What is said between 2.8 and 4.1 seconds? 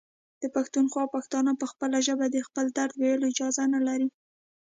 ویلو اجازه نلري.